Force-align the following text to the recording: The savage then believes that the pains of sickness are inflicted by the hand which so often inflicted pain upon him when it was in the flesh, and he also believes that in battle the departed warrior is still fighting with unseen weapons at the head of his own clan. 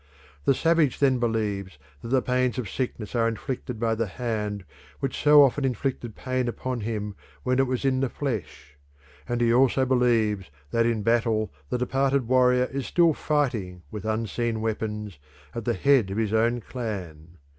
The 0.45 0.55
savage 0.55 0.97
then 0.97 1.19
believes 1.19 1.77
that 2.01 2.07
the 2.07 2.23
pains 2.23 2.57
of 2.57 2.67
sickness 2.67 3.13
are 3.13 3.27
inflicted 3.27 3.79
by 3.79 3.93
the 3.93 4.07
hand 4.07 4.63
which 4.99 5.15
so 5.21 5.43
often 5.43 5.63
inflicted 5.63 6.15
pain 6.15 6.47
upon 6.47 6.79
him 6.81 7.13
when 7.43 7.59
it 7.59 7.67
was 7.67 7.85
in 7.85 7.99
the 7.99 8.09
flesh, 8.09 8.73
and 9.29 9.41
he 9.41 9.53
also 9.53 9.85
believes 9.85 10.49
that 10.71 10.87
in 10.87 11.03
battle 11.03 11.53
the 11.69 11.77
departed 11.77 12.27
warrior 12.27 12.65
is 12.73 12.87
still 12.87 13.13
fighting 13.13 13.83
with 13.91 14.03
unseen 14.03 14.59
weapons 14.59 15.19
at 15.53 15.65
the 15.65 15.75
head 15.75 16.09
of 16.09 16.17
his 16.17 16.33
own 16.33 16.61
clan. 16.61 17.37